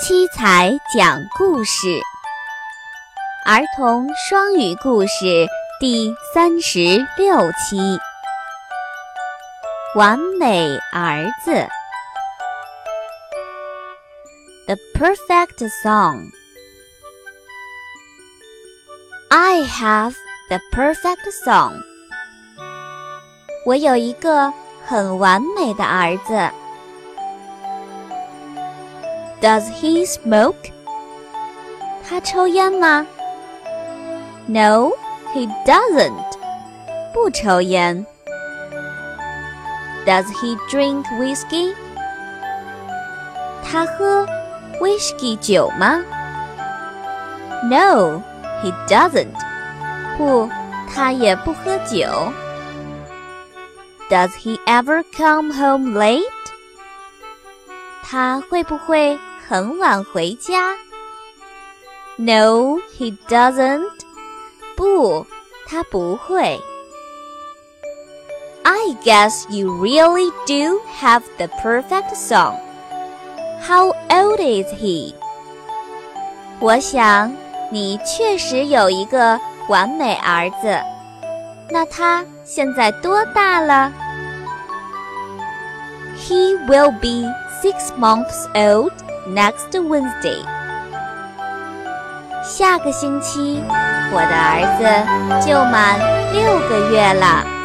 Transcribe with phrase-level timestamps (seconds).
[0.00, 2.00] 七彩讲故事，
[3.44, 5.48] 儿童双语故事
[5.80, 7.98] 第三十六期。
[9.96, 11.66] 完美儿子
[14.66, 16.30] ，The perfect song。
[19.30, 20.14] I have
[20.48, 21.72] the perfect song。
[23.66, 24.52] 我有一个
[24.86, 26.52] 很完美的儿子。
[29.41, 30.71] Does he smoke?
[32.07, 33.05] 他抽烟吗？
[34.47, 34.91] No,
[35.33, 36.23] he doesn't.
[37.13, 38.05] 不抽烟。
[40.05, 41.73] Does he drink whiskey?
[43.63, 44.27] 他喝
[44.79, 46.01] whisky 酒吗？
[47.63, 48.21] No,
[48.61, 49.33] he doesn't.
[50.17, 50.49] 不，
[50.93, 52.05] 他也不喝酒。
[54.09, 56.21] Does he ever come home late?
[58.10, 60.74] 他会不会很晚回家
[62.16, 63.84] ？No, he doesn't.
[64.76, 65.26] 不，
[65.66, 66.58] 他不会。
[68.62, 72.54] I guess you really do have the perfect song.
[73.60, 75.14] How old is he?
[76.60, 77.36] 我想
[77.70, 79.38] 你确实有一个
[79.68, 80.80] 完美儿子。
[81.70, 83.92] 那他现在多大了
[86.16, 87.30] ？He will be
[87.61, 88.93] six months old
[89.27, 90.43] next Wednesday.
[92.43, 93.63] 下个星期，
[94.11, 95.97] 我的儿子就满
[96.33, 97.56] 六个月了。